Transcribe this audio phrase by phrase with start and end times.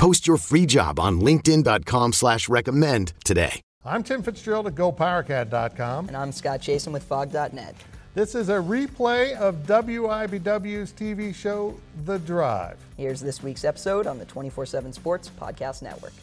[0.00, 3.60] Post your free job on LinkedIn.com slash recommend today.
[3.84, 6.08] I'm Tim Fitzgerald at GoPowerCat.com.
[6.08, 7.74] And I'm Scott Chasen with Phog.net.
[8.14, 12.78] This is a replay of WIBW's TV show, The Drive.
[12.96, 16.14] Here's this week's episode on the 24 7 Sports Podcast Network.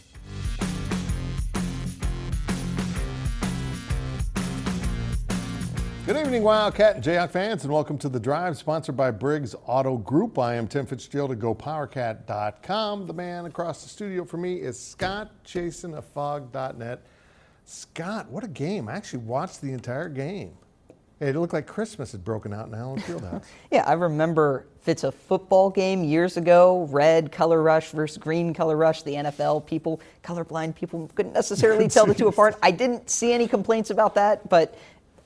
[6.07, 9.97] Good evening, Wildcat and Jayhawk fans, and welcome to The Drive, sponsored by Briggs Auto
[9.97, 10.39] Group.
[10.39, 13.07] I am Tim Fitzgerald at GoPowerCat.com.
[13.07, 17.05] The man across the studio for me is Scott Chasen of Phog.net.
[17.65, 18.87] Scott, what a game.
[18.87, 20.53] I actually watched the entire game.
[21.19, 23.43] It looked like Christmas had broken out in Allen Fieldhouse.
[23.71, 28.53] yeah, I remember if it's a football game years ago, red color rush versus green
[28.53, 32.55] color rush, the NFL people, colorblind people couldn't necessarily tell the two apart.
[32.61, 34.77] I didn't see any complaints about that, but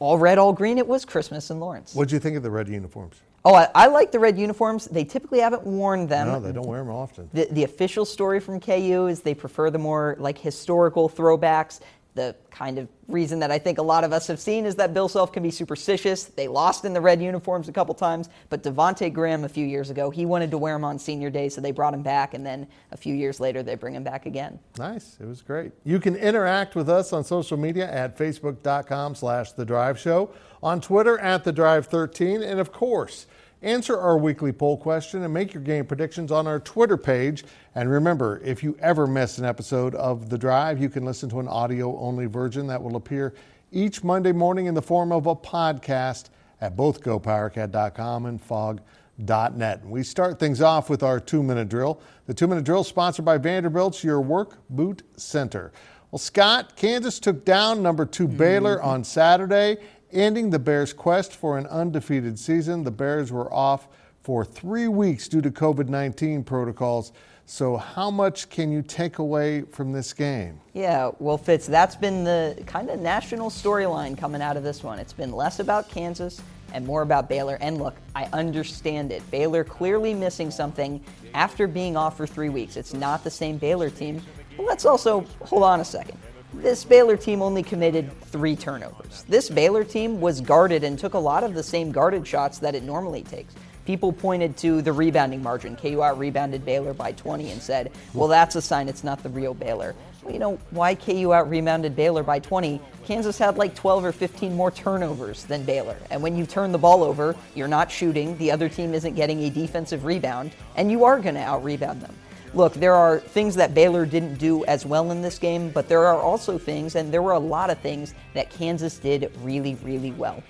[0.01, 1.93] all red, all green, it was Christmas in Lawrence.
[1.93, 3.21] What did you think of the red uniforms?
[3.45, 4.85] Oh, I, I, like the red uniforms.
[4.85, 6.27] They typically haven't worn them.
[6.27, 7.29] No, they don't wear them often.
[7.33, 11.81] The, the official story from KU is they prefer the more like historical throwbacks
[12.13, 14.93] the kind of reason that I think a lot of us have seen is that
[14.93, 16.25] Bill Self can be superstitious.
[16.25, 19.89] They lost in the red uniforms a couple times, but Devonte Graham a few years
[19.89, 22.45] ago, he wanted to wear them on senior day, so they brought him back, and
[22.45, 24.59] then a few years later, they bring him back again.
[24.77, 25.17] Nice.
[25.21, 25.71] It was great.
[25.83, 30.81] You can interact with us on social media at facebook.com slash The Drive Show, on
[30.81, 33.25] Twitter at The Drive 13, and of course,
[33.63, 37.43] Answer our weekly poll question and make your game predictions on our Twitter page.
[37.75, 41.39] And remember, if you ever miss an episode of The Drive, you can listen to
[41.39, 43.35] an audio only version that will appear
[43.71, 49.85] each Monday morning in the form of a podcast at both GoPowerCat.com and Phog.net.
[49.85, 52.01] We start things off with our two minute drill.
[52.25, 55.71] The two minute drill sponsored by Vanderbilt's Your Work Boot Center.
[56.09, 58.87] Well, Scott, Kansas took down number two Baylor mm-hmm.
[58.87, 59.77] on Saturday
[60.13, 62.83] ending the Bears' quest for an undefeated season.
[62.83, 63.87] The Bears were off
[64.21, 67.11] for three weeks due to COVID 19 protocols.
[67.45, 70.61] So, how much can you take away from this game?
[70.73, 74.99] Yeah, well, Fitz, that's been the kind of national storyline coming out of this one.
[74.99, 76.41] It's been less about Kansas
[76.73, 77.57] and more about Baylor.
[77.59, 79.29] And look, I understand it.
[79.31, 82.77] Baylor clearly missing something after being off for three weeks.
[82.77, 84.21] It's not the same Baylor team.
[84.55, 86.17] But let's also hold on a second.
[86.53, 89.23] This Baylor team only committed three turnovers.
[89.29, 92.75] This Baylor team was guarded and took a lot of the same guarded shots that
[92.75, 93.55] it normally takes.
[93.85, 95.77] People pointed to the rebounding margin.
[95.77, 99.29] KU out rebounded Baylor by 20 and said, well, that's a sign it's not the
[99.29, 99.95] real Baylor.
[100.23, 102.81] Well, you know, why KU out rebounded Baylor by 20?
[103.05, 105.97] Kansas had like 12 or 15 more turnovers than Baylor.
[106.09, 109.41] And when you turn the ball over, you're not shooting, the other team isn't getting
[109.43, 112.13] a defensive rebound, and you are going to out rebound them
[112.53, 116.05] look, there are things that Baylor didn't do as well in this game, but there
[116.05, 120.11] are also things, and there were a lot of things that Kansas did really, really
[120.11, 120.43] well.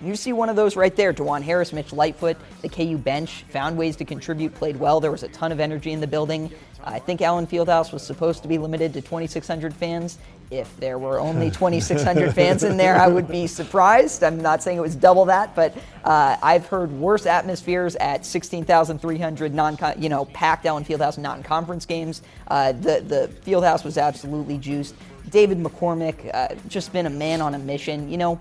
[0.00, 1.12] You see one of those right there.
[1.12, 5.00] Dajuan Harris, Mitch Lightfoot, the KU bench found ways to contribute, played well.
[5.00, 6.50] There was a ton of energy in the building.
[6.84, 10.18] I think Allen Fieldhouse was supposed to be limited to 2,600 fans.
[10.50, 14.22] If there were only 2,600 fans in there, I would be surprised.
[14.22, 19.52] I'm not saying it was double that, but uh, I've heard worse atmospheres at 16,300
[19.54, 22.22] non, you know, packed Allen Fieldhouse non-conference games.
[22.46, 24.94] Uh, the the Fieldhouse was absolutely juiced.
[25.30, 28.08] David McCormick, uh, just been a man on a mission.
[28.08, 28.40] You know,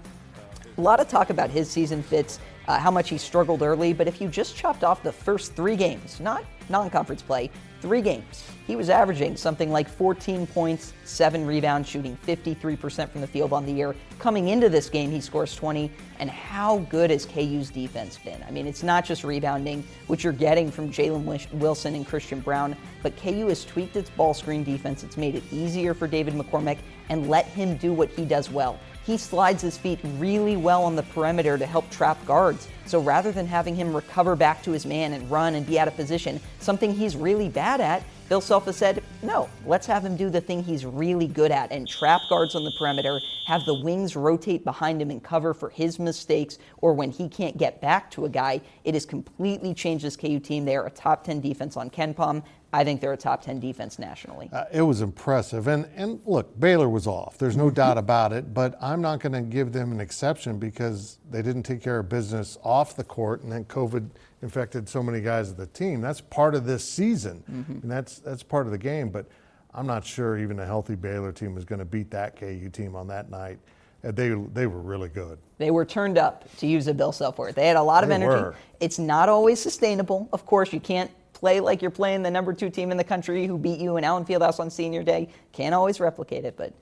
[0.77, 4.07] a lot of talk about his season Fitz, uh, how much he struggled early, but
[4.07, 7.49] if you just chopped off the first three games, not non conference play,
[7.79, 13.27] three games, he was averaging something like 14 points, seven rebounds, shooting 53% from the
[13.27, 13.95] field on the year.
[14.17, 15.91] Coming into this game, he scores 20.
[16.19, 18.43] And how good has KU's defense been?
[18.47, 22.75] I mean, it's not just rebounding, which you're getting from Jalen Wilson and Christian Brown,
[23.03, 25.03] but KU has tweaked its ball screen defense.
[25.03, 28.79] It's made it easier for David McCormick and let him do what he does well
[29.05, 32.67] he slides his feet really well on the perimeter to help trap guards.
[32.85, 35.87] So rather than having him recover back to his man and run and be out
[35.87, 40.17] of position, something he's really bad at, Bill Self has said, no, let's have him
[40.17, 43.73] do the thing he's really good at and trap guards on the perimeter, have the
[43.75, 48.09] wings rotate behind him and cover for his mistakes or when he can't get back
[48.11, 48.59] to a guy.
[48.83, 50.65] It has completely changed this KU team.
[50.65, 52.41] They are a top 10 defense on KenPom.
[52.75, 54.49] I think they're a top 10 defense nationally.
[54.51, 55.67] Uh, it was impressive.
[55.67, 57.37] And, and look, Baylor was off.
[57.37, 58.53] There's no doubt about it.
[58.53, 62.09] But I'm not going to give them an exception because they didn't take care of
[62.09, 64.09] business off the court and then COVID
[64.41, 66.01] infected so many guys of the team.
[66.01, 67.43] That's part of this season.
[67.49, 67.79] Mm-hmm.
[67.83, 69.09] And that's, that's part of the game.
[69.09, 69.25] But
[69.73, 72.93] I'm not sure even a healthy Baylor team was going to beat that KU team
[72.93, 73.57] on that night.
[74.03, 75.39] Uh, They, they were really good.
[75.59, 77.55] They were turned up, to use a Bill Self word.
[77.55, 78.43] They had a lot of They energy.
[78.43, 78.55] were.
[78.81, 80.27] It's not always sustainable.
[80.33, 83.45] Of course, you can't play like you're playing the number two team in the country
[83.45, 85.29] who beat you in Allen Fieldhouse on senior day.
[85.51, 86.73] Can't always replicate it, but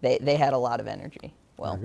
[0.00, 1.32] they, they had a lot of energy.
[1.56, 1.78] Well.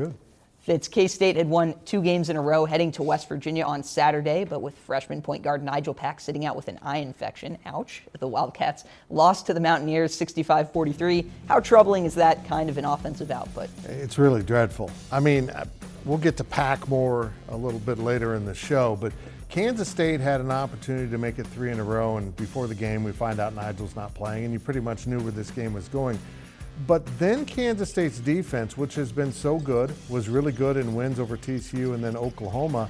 [0.66, 3.84] Fitz, K State had won two games in a row heading to West Virginia on
[3.84, 7.56] Saturday, but with freshman point guard Nigel Pack sitting out with an eye infection.
[7.68, 8.02] Ouch.
[8.20, 11.30] The Wildcats lost to the Mountaineers 65 43.
[11.48, 13.70] How troubling is that kind of an offensive output?
[13.88, 14.90] It's really dreadful.
[15.12, 15.66] I mean, uh,
[16.04, 19.14] we'll get to pack more a little bit later in the show, but
[19.56, 22.76] Kansas State had an opportunity to make it three in a row, and before the
[22.76, 25.72] game, we find out Nigel's not playing, and you pretty much knew where this game
[25.72, 26.20] was going.
[26.86, 31.22] But then Kansas State's defense, which has been so good, was really good in wins
[31.22, 32.90] over TCU and then Oklahoma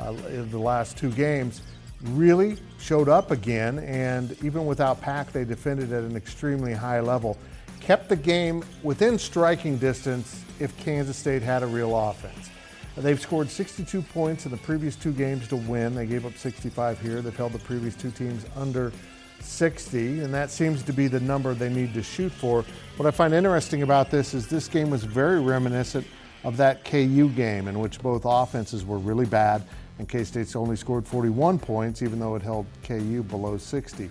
[0.00, 1.62] uh, in the last two games,
[2.06, 3.78] really showed up again.
[3.78, 7.38] And even without Pack, they defended at an extremely high level.
[7.78, 12.50] Kept the game within striking distance if Kansas State had a real offense.
[12.96, 15.94] They've scored 62 points in the previous two games to win.
[15.94, 17.22] They gave up 65 here.
[17.22, 18.92] They've held the previous two teams under
[19.40, 22.64] 60, and that seems to be the number they need to shoot for.
[22.96, 26.06] What I find interesting about this is this game was very reminiscent
[26.44, 29.62] of that KU game in which both offenses were really bad,
[29.98, 34.10] and K State's only scored 41 points, even though it held KU below 60.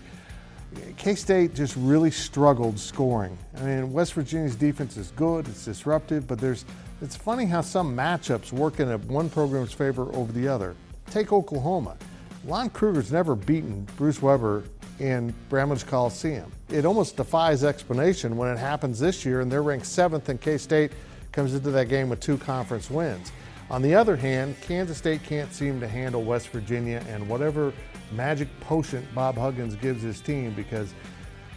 [0.98, 3.36] K State just really struggled scoring.
[3.58, 6.66] I mean, West Virginia's defense is good, it's disruptive, but there's
[7.02, 10.76] it's funny how some matchups work in one program's favor over the other.
[11.10, 11.98] Take Oklahoma.
[12.46, 14.64] Lon Kruger's never beaten Bruce Weber
[15.00, 16.52] in Bramlage Coliseum.
[16.70, 20.58] It almost defies explanation when it happens this year and they're ranked seventh and K
[20.58, 20.92] State
[21.32, 23.32] comes into that game with two conference wins.
[23.70, 27.72] On the other hand, Kansas State can't seem to handle West Virginia and whatever
[28.12, 30.94] magic potion Bob Huggins gives his team because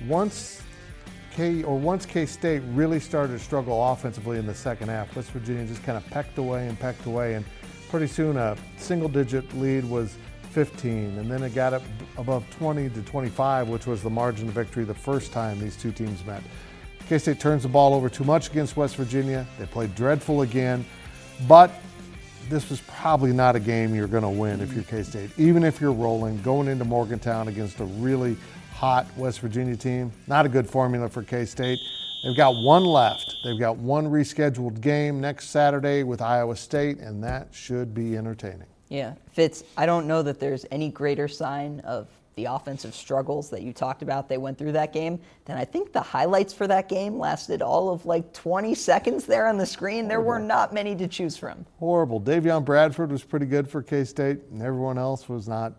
[0.07, 0.63] once
[1.35, 5.31] K or once K State really started to struggle offensively in the second half, West
[5.31, 7.45] Virginia just kind of pecked away and pecked away, and
[7.89, 10.17] pretty soon a single-digit lead was
[10.51, 11.83] 15, and then it got up
[12.19, 15.91] above 20 to 25, which was the margin of victory the first time these two
[15.93, 16.43] teams met.
[17.09, 19.47] K State turns the ball over too much against West Virginia.
[19.59, 20.85] They played dreadful again,
[21.49, 21.71] but
[22.51, 25.31] this was probably not a game you're going to win if you're K State.
[25.39, 28.37] Even if you're rolling, going into Morgantown against a really
[28.73, 31.79] hot West Virginia team, not a good formula for K State.
[32.23, 33.37] They've got one left.
[33.45, 38.69] They've got one rescheduled game next Saturday with Iowa State, and that should be entertaining.
[38.89, 43.63] Yeah, Fitz, I don't know that there's any greater sign of the offensive struggles that
[43.63, 46.89] you talked about they went through that game than I think the highlights for that
[46.89, 50.09] game lasted all of like 20 seconds there on the screen.
[50.09, 51.67] There were not many to choose from.
[51.79, 52.21] Horrible.
[52.21, 55.75] Davion Bradford was pretty good for K State, and everyone else was not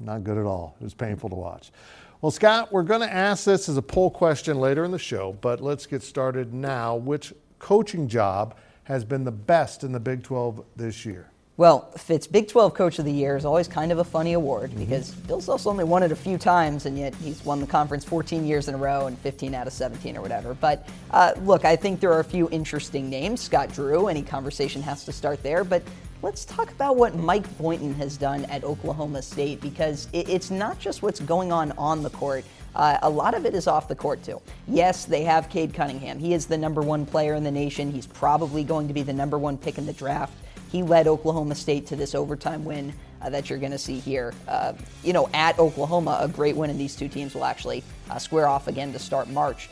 [0.00, 0.76] not good at all.
[0.80, 1.72] It was painful to watch.
[2.20, 5.38] Well, Scott, we're going to ask this as a poll question later in the show,
[5.40, 6.96] but let's get started now.
[6.96, 11.30] Which coaching job has been the best in the Big 12 this year?
[11.58, 14.72] Well, Fitz, Big 12 Coach of the Year is always kind of a funny award
[14.76, 18.04] because Bill Self's only won it a few times, and yet he's won the conference
[18.04, 20.54] 14 years in a row and 15 out of 17 or whatever.
[20.54, 23.40] But uh, look, I think there are a few interesting names.
[23.40, 25.62] Scott Drew, any conversation has to start there.
[25.62, 25.84] But
[26.22, 31.02] let's talk about what Mike Boynton has done at Oklahoma State because it's not just
[31.02, 32.44] what's going on on the court.
[32.74, 34.40] Uh, a lot of it is off the court, too.
[34.66, 36.18] Yes, they have Cade Cunningham.
[36.18, 37.90] He is the number one player in the nation.
[37.90, 40.32] He's probably going to be the number one pick in the draft.
[40.70, 44.34] He led Oklahoma State to this overtime win uh, that you're going to see here.
[44.46, 48.18] Uh, you know, at Oklahoma, a great win, and these two teams will actually uh,
[48.18, 49.70] square off again to start March.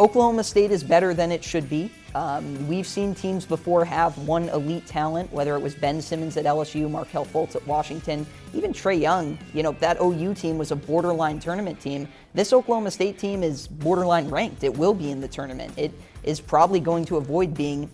[0.00, 1.90] Oklahoma State is better than it should be.
[2.14, 6.44] Um, we've seen teams before have one elite talent, whether it was Ben Simmons at
[6.44, 8.24] LSU, Markelle Fultz at Washington,
[8.54, 9.36] even Trae Young.
[9.52, 12.06] You know, that OU team was a borderline tournament team.
[12.32, 14.62] This Oklahoma State team is borderline ranked.
[14.62, 15.74] It will be in the tournament.
[15.76, 17.90] It is probably going to avoid being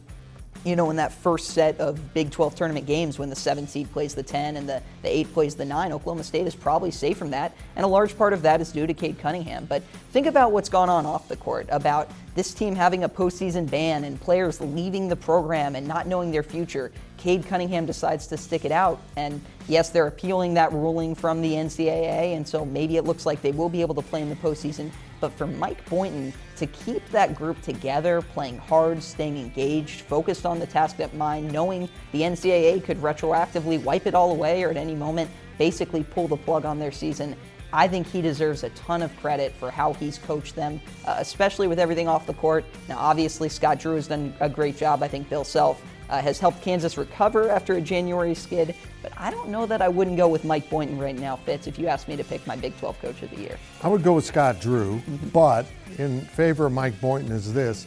[0.64, 3.92] you know, in that first set of Big 12 tournament games when the seven seed
[3.92, 7.18] plays the 10 and the, the eight plays the nine, Oklahoma State is probably safe
[7.18, 7.54] from that.
[7.76, 9.66] And a large part of that is due to Cade Cunningham.
[9.66, 13.71] But think about what's gone on off the court, about this team having a postseason
[13.71, 16.90] ban and players leaving the program and not knowing their future.
[17.24, 19.00] Cade Cunningham decides to stick it out.
[19.16, 23.40] And yes, they're appealing that ruling from the NCAA, and so maybe it looks like
[23.40, 24.90] they will be able to play in the postseason.
[25.22, 30.58] But for Mike Boynton to keep that group together, playing hard, staying engaged, focused on
[30.58, 34.76] the task at mind, knowing the NCAA could retroactively wipe it all away or at
[34.76, 37.34] any moment basically pull the plug on their season,
[37.72, 41.68] I think he deserves a ton of credit for how he's coached them, uh, especially
[41.68, 42.66] with everything off the court.
[42.86, 45.02] Now, obviously, Scott Drew has done a great job.
[45.02, 48.75] I think Bill Self uh, has helped Kansas recover after a January skid.
[49.02, 51.78] But I don't know that I wouldn't go with Mike Boynton right now, Fitz, if
[51.78, 53.58] you asked me to pick my Big 12 coach of the year.
[53.82, 55.28] I would go with Scott Drew, mm-hmm.
[55.28, 55.66] but
[55.99, 57.87] in favor of Mike Boynton is this.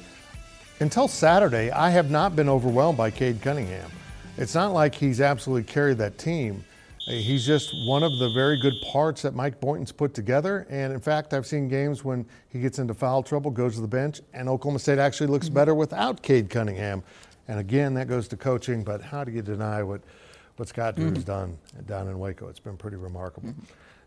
[0.79, 3.89] Until Saturday, I have not been overwhelmed by Cade Cunningham.
[4.37, 6.63] It's not like he's absolutely carried that team.
[7.07, 10.67] He's just one of the very good parts that Mike Boynton's put together.
[10.69, 13.87] And in fact, I've seen games when he gets into foul trouble, goes to the
[13.87, 17.01] bench, and Oklahoma State actually looks better without Cade Cunningham.
[17.47, 20.01] And again, that goes to coaching, but how do you deny what,
[20.57, 21.21] what Scott Drew's mm-hmm.
[21.21, 22.47] done down in Waco?
[22.49, 23.49] It's been pretty remarkable.
[23.49, 23.63] Mm-hmm.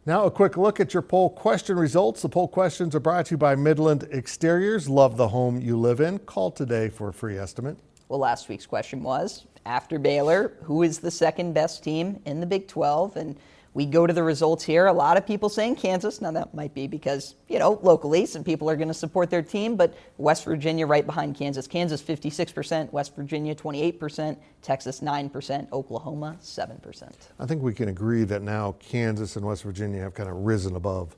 [0.06, 2.22] Now, a quick look at your poll question results.
[2.22, 4.88] The poll questions are brought to you by Midland Exteriors.
[4.88, 6.18] Love the home you live in.
[6.20, 7.76] Call today for a free estimate.
[8.08, 12.46] Well, last week's question was after Baylor, who is the second best team in the
[12.46, 13.16] Big 12?
[13.16, 13.36] And
[13.72, 14.86] we go to the results here.
[14.86, 16.20] A lot of people saying Kansas.
[16.20, 19.42] Now, that might be because, you know, locally, some people are going to support their
[19.42, 21.68] team, but West Virginia right behind Kansas.
[21.68, 27.12] Kansas 56%, West Virginia 28%, Texas 9%, Oklahoma 7%.
[27.38, 30.74] I think we can agree that now Kansas and West Virginia have kind of risen
[30.74, 31.16] above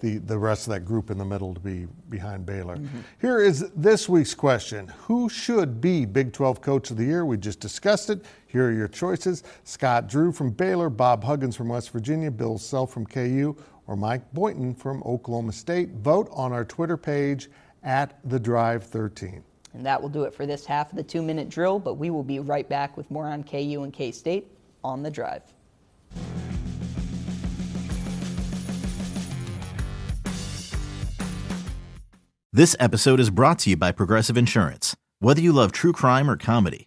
[0.00, 2.76] the, the rest of that group in the middle to be behind Baylor.
[2.76, 3.00] Mm-hmm.
[3.20, 7.24] Here is this week's question Who should be Big 12 Coach of the Year?
[7.24, 8.24] We just discussed it.
[8.54, 12.92] Here are your choices Scott Drew from Baylor, Bob Huggins from West Virginia, Bill Self
[12.92, 13.56] from KU,
[13.88, 15.90] or Mike Boynton from Oklahoma State.
[15.94, 17.50] Vote on our Twitter page
[17.82, 19.42] at The Drive 13.
[19.72, 22.10] And that will do it for this half of the two minute drill, but we
[22.10, 24.46] will be right back with more on KU and K State
[24.84, 25.42] on The Drive.
[32.52, 34.94] This episode is brought to you by Progressive Insurance.
[35.18, 36.86] Whether you love true crime or comedy,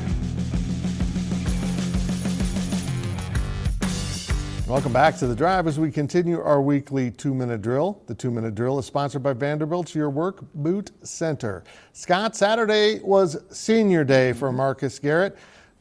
[4.71, 8.01] Welcome back to the drive as we continue our weekly two minute drill.
[8.07, 11.65] The two minute drill is sponsored by Vanderbilt's Your Work Boot Center.
[11.91, 15.37] Scott, Saturday was senior day for Marcus Garrett.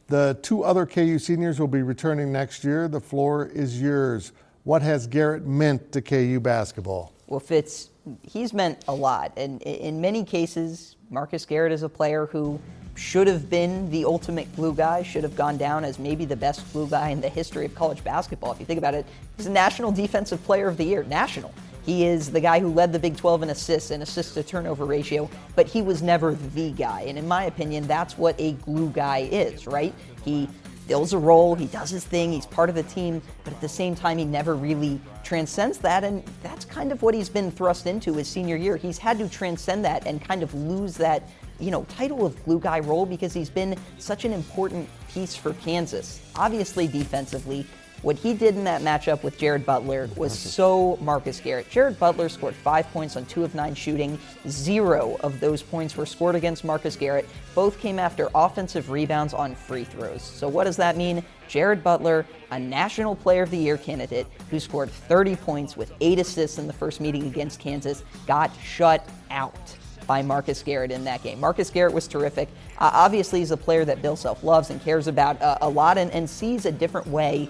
[0.08, 2.88] The two other KU seniors will be returning next year.
[2.88, 4.32] The floor is yours.
[4.64, 7.12] What has Garrett meant to KU basketball?
[7.28, 7.89] Well, Fitz,
[8.22, 9.32] he's meant a lot.
[9.36, 12.60] And in many cases, Marcus Garrett is a player who
[12.94, 16.70] should have been the ultimate glue guy, should have gone down as maybe the best
[16.72, 18.52] glue guy in the history of college basketball.
[18.52, 21.52] If you think about it, he's a National Defensive Player of the Year, national.
[21.86, 24.84] He is the guy who led the Big 12 in assists and assist to turnover
[24.84, 27.02] ratio, but he was never the guy.
[27.02, 29.94] And in my opinion, that's what a glue guy is, right?
[30.24, 30.48] He
[30.90, 33.68] fills a role, he does his thing, he's part of the team, but at the
[33.68, 36.02] same time, he never really transcends that.
[36.02, 38.76] And that's kind of what he's been thrust into his senior year.
[38.76, 41.28] He's had to transcend that and kind of lose that,
[41.60, 45.52] you know, title of glue guy role because he's been such an important piece for
[45.54, 46.20] Kansas.
[46.34, 47.64] Obviously, defensively,
[48.02, 51.68] what he did in that matchup with Jared Butler was so Marcus Garrett.
[51.70, 54.18] Jared Butler scored five points on two of nine shooting.
[54.48, 57.28] Zero of those points were scored against Marcus Garrett.
[57.54, 60.22] Both came after offensive rebounds on free throws.
[60.22, 61.22] So, what does that mean?
[61.48, 66.18] Jared Butler, a National Player of the Year candidate who scored 30 points with eight
[66.18, 69.76] assists in the first meeting against Kansas, got shut out
[70.06, 71.38] by Marcus Garrett in that game.
[71.38, 72.48] Marcus Garrett was terrific.
[72.78, 75.98] Uh, obviously, he's a player that Bill Self loves and cares about uh, a lot
[75.98, 77.48] and, and sees a different way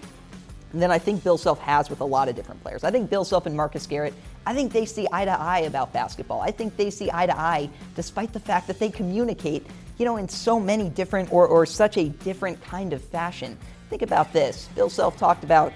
[0.73, 2.85] than I think Bill Self has with a lot of different players.
[2.85, 4.15] I think Bill Self and Marcus Garrett,
[4.47, 6.41] I think they see eye to eye about basketball.
[6.41, 9.67] I think they see eye to eye despite the fact that they communicate,
[9.99, 13.59] you know, in so many different or, or such a different kind of fashion.
[13.89, 14.69] Think about this.
[14.75, 15.73] Bill Self talked about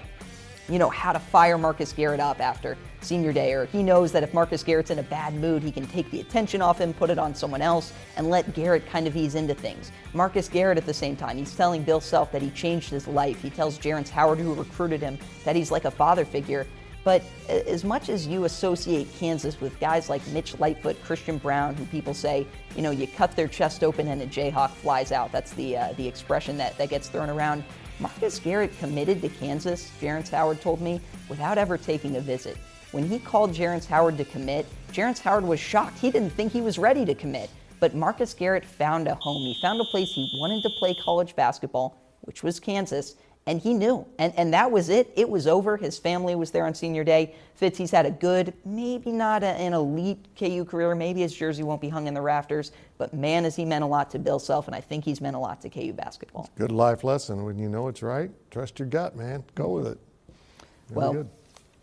[0.69, 4.23] you know, how to fire Marcus Garrett up after senior day, or he knows that
[4.23, 7.09] if Marcus Garrett's in a bad mood, he can take the attention off him, put
[7.09, 9.91] it on someone else, and let Garrett kind of ease into things.
[10.13, 13.41] Marcus Garrett, at the same time, he's telling Bill Self that he changed his life.
[13.41, 16.65] He tells Jerrance Howard, who recruited him, that he's like a father figure.
[17.05, 21.85] But as much as you associate Kansas with guys like Mitch Lightfoot, Christian Brown, who
[21.85, 25.31] people say, you know, you cut their chest open and a Jayhawk flies out.
[25.31, 27.63] That's the uh, the expression that, that gets thrown around.
[27.99, 32.57] Marcus Garrett committed to Kansas, Jerrance Howard told me, without ever taking a visit.
[32.95, 35.99] When he called Jerrance Howard to commit, Jerrance Howard was shocked.
[35.99, 37.49] He didn't think he was ready to commit.
[37.81, 39.41] But Marcus Garrett found a home.
[39.41, 43.15] He found a place he wanted to play college basketball, which was Kansas,
[43.47, 44.05] and he knew.
[44.17, 45.11] And, and that was it.
[45.17, 45.75] It was over.
[45.75, 47.35] His family was there on senior day.
[47.55, 50.95] Fitz, he's had a good, maybe not a, an elite KU career.
[50.95, 52.71] Maybe his jersey won't be hung in the rafters.
[52.97, 55.35] But man, has he meant a lot to Bill Self, and I think he's meant
[55.35, 56.49] a lot to KU basketball.
[56.55, 57.43] Good life lesson.
[57.43, 59.43] When you know it's right, trust your gut, man.
[59.53, 59.99] Go with it.
[60.91, 61.29] Well, good.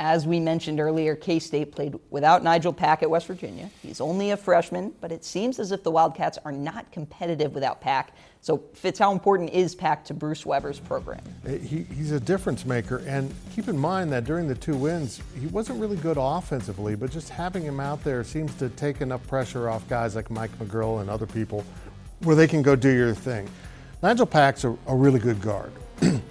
[0.04, 3.70] As we mentioned earlier, K State played without Nigel Pack at West Virginia.
[3.82, 7.80] He's only a freshman, but it seems as if the Wildcats are not competitive without
[7.80, 8.12] Pack.
[8.40, 11.20] So, Fitz, how important is Pack to Bruce Weber's program?
[11.46, 13.00] He, he's a difference maker.
[13.06, 17.12] And keep in mind that during the two wins, he wasn't really good offensively, but
[17.12, 21.00] just having him out there seems to take enough pressure off guys like Mike McGuirl
[21.00, 21.64] and other people
[22.24, 23.48] where they can go do your thing.
[24.02, 25.72] Nigel Pack's a, a really good guard.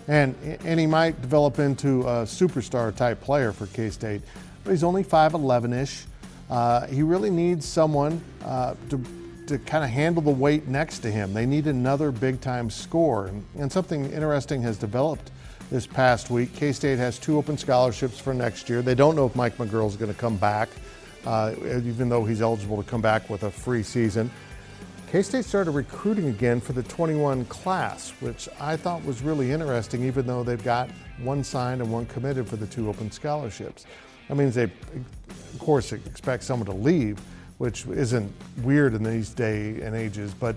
[0.07, 4.21] And and he might develop into a superstar type player for K State,
[4.63, 6.05] but he's only 5'11 ish.
[6.51, 9.01] Uh, he really needs someone uh, to,
[9.47, 11.33] to kind of handle the weight next to him.
[11.33, 13.27] They need another big time score.
[13.27, 15.31] And, and something interesting has developed
[15.71, 16.53] this past week.
[16.53, 18.81] K State has two open scholarships for next year.
[18.81, 20.67] They don't know if Mike McGuirl is going to come back,
[21.25, 24.29] uh, even though he's eligible to come back with a free season.
[25.11, 30.05] K State started recruiting again for the 21 class, which I thought was really interesting,
[30.05, 30.89] even though they've got
[31.21, 33.85] one signed and one committed for the two open scholarships.
[34.29, 37.19] That means they, of course, expect someone to leave,
[37.57, 38.31] which isn't
[38.63, 40.55] weird in these day and ages, but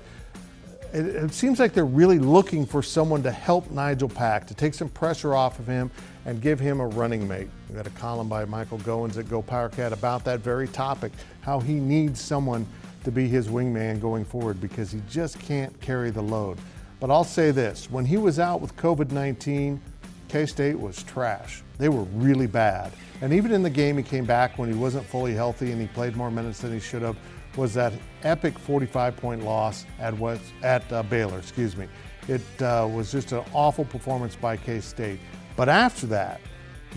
[0.93, 4.75] it, it seems like they're really looking for someone to help Nigel Pack, to take
[4.75, 5.91] some pressure off of him
[6.27, 7.49] and give him a running mate.
[7.69, 11.59] We got a column by Michael Goins at Go Powercat about that very topic, how
[11.59, 12.65] he needs someone
[13.05, 16.59] to be his wingman going forward because he just can't carry the load.
[17.01, 19.81] But I'll say this when he was out with COVID 19,
[20.29, 21.63] K State was trash.
[21.79, 22.93] They were really bad.
[23.21, 25.87] And even in the game he came back when he wasn't fully healthy and he
[25.89, 27.17] played more minutes than he should have,
[27.57, 27.93] was that
[28.23, 31.39] epic 45 point loss at, West, at uh, Baylor.
[31.39, 31.87] Excuse me.
[32.27, 35.21] It uh, was just an awful performance by K State.
[35.57, 36.41] But after that,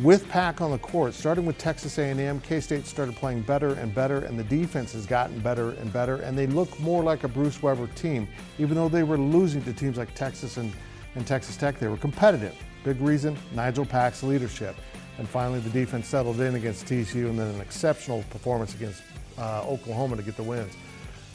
[0.04, 4.20] with Pack on the court, starting with Texas A&M, K-State started playing better and better,
[4.20, 7.64] and the defense has gotten better and better, and they look more like a Bruce
[7.64, 8.28] Weber team.
[8.60, 10.72] Even though they were losing to teams like Texas and,
[11.16, 12.56] and Texas Tech, they were competitive.
[12.84, 14.76] Big reason, Nigel Pack's leadership.
[15.18, 19.02] And finally, the defense settled in against TCU, and then an exceptional performance against
[19.40, 20.74] uh, Oklahoma to get the wins.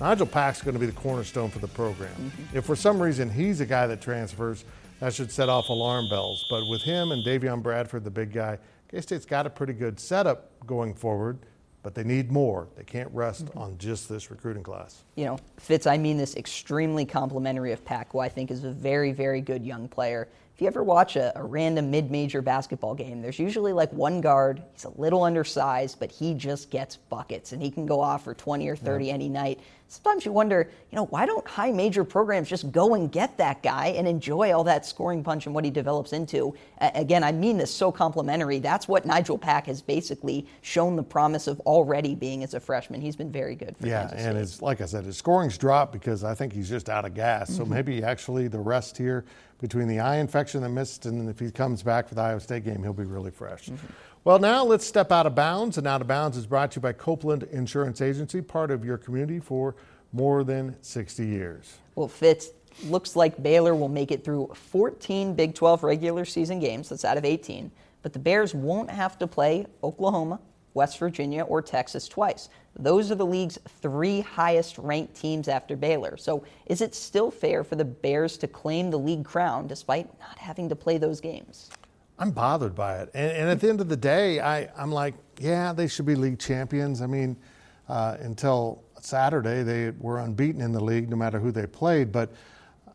[0.00, 2.12] Nigel Pack's going to be the cornerstone for the program.
[2.12, 2.56] Mm-hmm.
[2.56, 4.64] If for some reason he's a guy that transfers–
[5.02, 6.46] that should set off alarm bells.
[6.48, 8.56] But with him and Davion Bradford, the big guy,
[8.88, 11.40] K State's got a pretty good setup going forward,
[11.82, 12.68] but they need more.
[12.76, 13.58] They can't rest mm-hmm.
[13.58, 15.02] on just this recruiting class.
[15.16, 18.70] You know, Fitz, I mean this extremely complimentary of Pack, who I think is a
[18.70, 20.28] very, very good young player.
[20.54, 24.20] If you ever watch a, a random mid major basketball game, there's usually like one
[24.20, 24.62] guard.
[24.72, 28.34] He's a little undersized, but he just gets buckets and he can go off for
[28.34, 29.58] 20 or 30 any night
[29.92, 33.62] sometimes you wonder, you know, why don't high major programs just go and get that
[33.62, 36.54] guy and enjoy all that scoring punch and what he develops into?
[36.80, 38.58] Uh, again, I mean this so complimentary.
[38.58, 43.02] That's what Nigel Pack has basically shown the promise of already being as a freshman.
[43.02, 46.24] He's been very good for Yeah, and it's like I said, his scoring's dropped because
[46.24, 47.50] I think he's just out of gas.
[47.50, 47.58] Mm-hmm.
[47.58, 49.26] So maybe actually the rest here
[49.60, 52.64] between the eye infection that missed and if he comes back for the Iowa State
[52.64, 53.66] game, he'll be really fresh.
[53.66, 53.86] Mm-hmm.
[54.24, 55.78] Well, now let's step out of bounds.
[55.78, 58.96] And Out of Bounds is brought to you by Copeland Insurance Agency, part of your
[58.96, 59.74] community for
[60.12, 61.78] more than 60 years.
[61.96, 62.50] Well, Fitz,
[62.84, 66.88] looks like Baylor will make it through 14 Big 12 regular season games.
[66.88, 67.72] That's out of 18.
[68.02, 70.38] But the Bears won't have to play Oklahoma,
[70.74, 72.48] West Virginia, or Texas twice.
[72.78, 76.16] Those are the league's three highest ranked teams after Baylor.
[76.16, 80.38] So is it still fair for the Bears to claim the league crown despite not
[80.38, 81.70] having to play those games?
[82.18, 83.10] I'm bothered by it.
[83.14, 86.14] And, and at the end of the day, I, I'm like, yeah, they should be
[86.14, 87.02] league champions.
[87.02, 87.36] I mean,
[87.88, 92.12] uh, until Saturday, they were unbeaten in the league no matter who they played.
[92.12, 92.32] But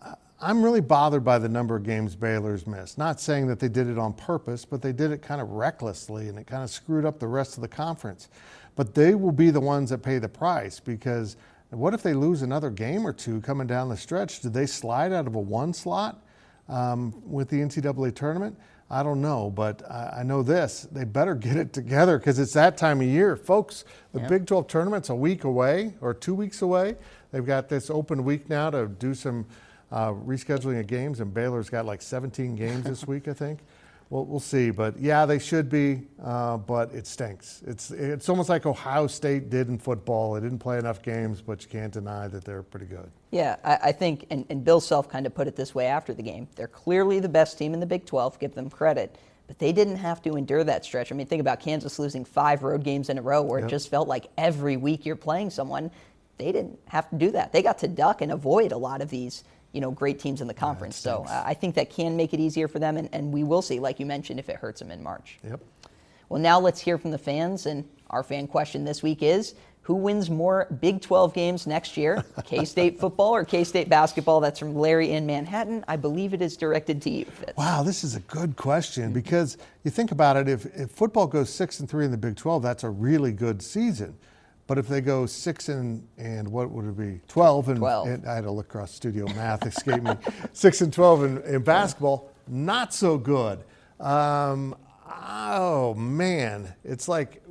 [0.02, 2.98] uh, I'm really bothered by the number of games Baylor's missed.
[2.98, 6.30] Not saying that they did it on purpose, but they did it kind of recklessly
[6.30, 8.30] and it kind of screwed up the rest of the conference.
[8.76, 11.36] But they will be the ones that pay the price because
[11.70, 14.40] what if they lose another game or two coming down the stretch?
[14.40, 16.24] Do they slide out of a one slot
[16.70, 18.58] um, with the NCAA tournament?
[18.90, 20.88] I don't know, but I, know this.
[20.90, 23.36] They better get it together because it's that time of year.
[23.36, 24.28] Folks, the yeah.
[24.28, 26.96] Big 12 tournament's a week away or two weeks away.
[27.32, 29.46] They've got this open week now to do some
[29.92, 33.60] uh, rescheduling of games, and Baylor's got like 17 games this week, I think.
[34.10, 34.72] Well, we'll see.
[34.72, 37.62] But yeah, they should be, uh, but it stinks.
[37.68, 40.34] It's, it's almost like Ohio State did in football.
[40.34, 43.10] They didn't play enough games, but you can't deny that they're pretty good.
[43.32, 46.14] Yeah, I, I think, and, and Bill Self kind of put it this way after
[46.14, 49.18] the game they're clearly the best team in the Big 12, give them credit.
[49.48, 51.12] But they didn't have to endure that stretch.
[51.12, 53.68] I mean, think about Kansas losing five road games in a row where yep.
[53.68, 55.90] it just felt like every week you're playing someone.
[56.38, 57.54] They didn't have to do that.
[57.54, 59.44] They got to duck and avoid a lot of these
[59.74, 60.96] you know, great teams in the conference.
[60.96, 63.62] so uh, I think that can make it easier for them, and, and we will
[63.62, 65.40] see, like you mentioned, if it hurts them in March.
[65.44, 65.62] Yep.
[66.30, 69.56] Well, now let's hear from the fans, and our fan question this week is
[69.88, 74.42] who wins more Big 12 games next year, K State football or K State basketball?
[74.42, 75.86] That's from Larry in Manhattan.
[75.88, 77.24] I believe it is directed to you.
[77.24, 77.56] Fitz.
[77.56, 80.50] Wow, this is a good question because you think about it.
[80.50, 83.62] If, if football goes six and three in the Big 12, that's a really good
[83.62, 84.18] season.
[84.68, 87.22] But if they go six and and what would it be?
[87.28, 88.08] Twelve and, 12.
[88.08, 90.12] and I had to look across studio math escape me.
[90.54, 93.64] Six and twelve in, in basketball, not so good.
[94.00, 94.76] Um,
[95.10, 97.42] oh man, it's like,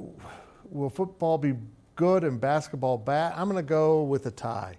[0.70, 1.55] will football be
[1.94, 3.33] good and basketball bad?
[3.35, 4.76] I'm going to go with a tie.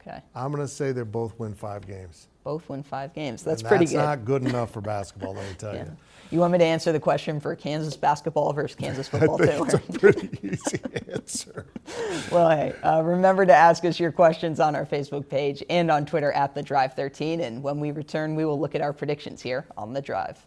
[0.00, 0.20] Okay.
[0.34, 2.28] I'm going to say they both win five games.
[2.44, 3.42] Both win five games.
[3.42, 3.98] That's And pretty that's good.
[3.98, 5.84] not good enough for basketball, let me tell Yeah.
[5.84, 5.96] you.
[6.32, 9.50] You want me to answer the question for Kansas basketball versus Kansas I football think
[9.50, 9.64] too?
[9.64, 10.80] it's a pretty easy
[11.12, 11.66] answer.
[12.32, 16.06] well, hey, uh, remember to ask us your questions on our Facebook page and on
[16.06, 17.42] Twitter at the Drive 13.
[17.42, 20.46] And when we return, we will look at our predictions here on the Drive.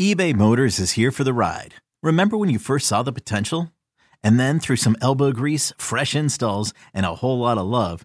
[0.00, 1.74] eBay Motors is here for the ride.
[2.02, 3.70] Remember when you first saw the potential?
[4.24, 8.04] And then through some elbow grease, fresh installs, and a whole lot of love,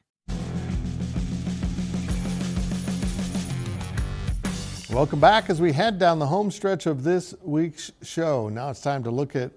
[4.91, 8.49] Welcome back as we head down the home stretch of this week's show.
[8.49, 9.51] Now it's time to look at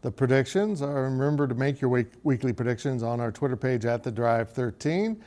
[0.00, 0.82] the predictions.
[0.82, 4.50] Uh, Remember to make your week, weekly predictions on our Twitter page at the Drive
[4.50, 5.22] 13.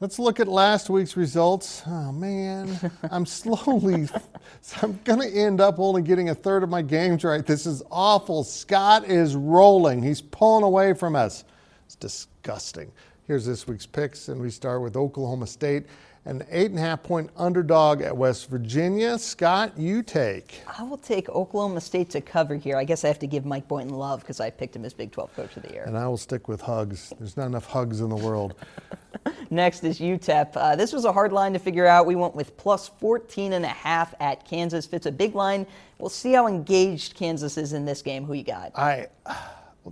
[0.00, 1.84] Let's look at last week's results.
[1.86, 4.08] Oh man, I'm slowly,
[4.82, 7.46] I'm going to end up only getting a third of my games right.
[7.46, 8.42] This is awful.
[8.42, 10.02] Scott is rolling.
[10.02, 11.44] He's pulling away from us.
[11.84, 12.90] It's disgusting.
[13.28, 15.86] Here's this week's picks, and we start with Oklahoma State,
[16.26, 19.16] an eight and a half point underdog at West Virginia.
[19.16, 20.60] Scott, you take.
[20.78, 22.76] I will take Oklahoma State to cover here.
[22.76, 25.12] I guess I have to give Mike Boynton love because I picked him as Big
[25.12, 25.84] 12 Coach of the Year.
[25.86, 27.12] And I will stick with hugs.
[27.18, 28.56] There's not enough hugs in the world.
[29.50, 30.56] Next is UTEP.
[30.56, 32.06] Uh, this was a hard line to figure out.
[32.06, 34.84] We went with plus 14 and a half at Kansas.
[34.84, 35.64] Fitz a big line.
[35.98, 38.24] We'll see how engaged Kansas is in this game.
[38.24, 38.76] Who you got?
[38.76, 39.06] I.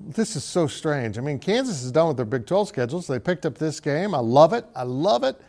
[0.09, 1.19] This is so strange.
[1.19, 3.79] I mean, Kansas is done with their Big 12 schedule, so they picked up this
[3.79, 4.13] game.
[4.13, 4.67] I love it.
[4.75, 5.41] I love it.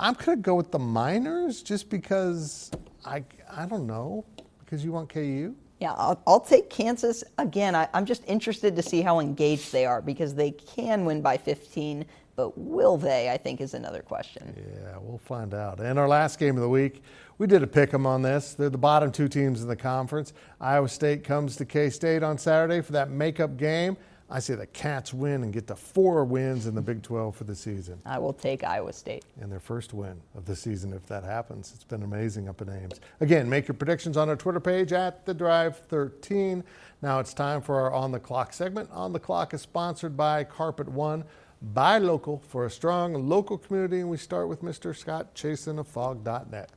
[0.00, 2.70] I'm going to go with the Miners just because
[3.04, 4.24] I, I don't know,
[4.60, 5.54] because you want KU?
[5.80, 7.24] Yeah, I'll, I'll take Kansas.
[7.38, 11.20] Again, I, I'm just interested to see how engaged they are because they can win
[11.20, 12.04] by 15,
[12.36, 14.54] but will they, I think, is another question.
[14.56, 15.80] Yeah, we'll find out.
[15.80, 17.02] And our last game of the week,
[17.38, 18.54] we did a pick 'em on this.
[18.54, 20.32] They're the bottom two teams in the conference.
[20.60, 23.96] Iowa State comes to K State on Saturday for that makeup game.
[24.30, 27.44] I say the Cats win and get to four wins in the Big 12 for
[27.44, 27.98] the season.
[28.04, 29.24] I will take Iowa State.
[29.40, 31.72] and their first win of the season if that happens.
[31.74, 33.00] It's been amazing up in Ames.
[33.20, 36.62] Again, make your predictions on our Twitter page at the Drive 13.
[37.00, 38.90] Now it's time for our On the Clock segment.
[38.92, 41.24] On the Clock is sponsored by Carpet One.
[41.60, 44.94] Buy local for a strong local community, and we start with Mr.
[44.94, 46.70] Scott Chasen of Phog.net.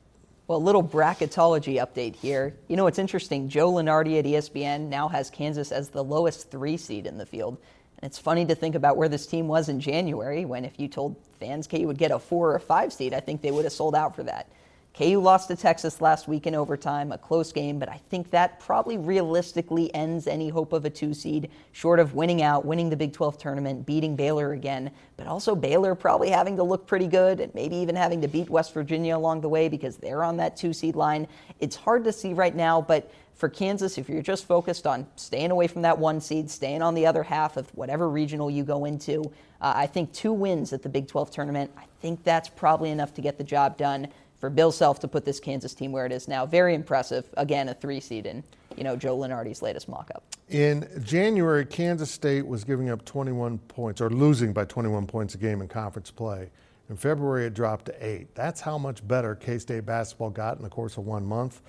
[0.52, 2.54] Well, a little bracketology update here.
[2.68, 3.48] You know, it's interesting.
[3.48, 7.56] Joe Lunardi at ESPN now has Kansas as the lowest three seed in the field.
[7.96, 10.88] And it's funny to think about where this team was in January when if you
[10.88, 13.72] told fans KU would get a four or five seed, I think they would have
[13.72, 14.46] sold out for that.
[14.94, 18.60] KU lost to Texas last week in overtime, a close game, but I think that
[18.60, 22.96] probably realistically ends any hope of a two seed, short of winning out, winning the
[22.96, 27.40] Big 12 tournament, beating Baylor again, but also Baylor probably having to look pretty good
[27.40, 30.58] and maybe even having to beat West Virginia along the way because they're on that
[30.58, 31.26] two seed line.
[31.58, 35.50] It's hard to see right now, but for Kansas, if you're just focused on staying
[35.50, 38.84] away from that one seed, staying on the other half of whatever regional you go
[38.84, 39.22] into,
[39.62, 43.14] uh, I think two wins at the Big 12 tournament, I think that's probably enough
[43.14, 44.08] to get the job done
[44.42, 46.44] for Bill Self to put this Kansas team where it is now.
[46.44, 47.24] Very impressive.
[47.36, 48.42] Again, a three seed in,
[48.76, 50.24] you know, Joe Lunardi's latest mock-up.
[50.48, 55.38] In January, Kansas State was giving up 21 points or losing by 21 points a
[55.38, 56.50] game in conference play.
[56.90, 58.34] In February, it dropped to eight.
[58.34, 61.62] That's how much better K State basketball got in the course of one month.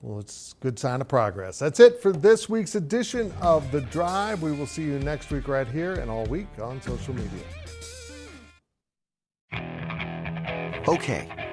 [0.00, 1.58] Well, it's a good sign of progress.
[1.58, 4.40] That's it for this week's edition of The Drive.
[4.40, 7.42] We will see you next week right here and all week on social media.
[10.88, 11.49] Okay,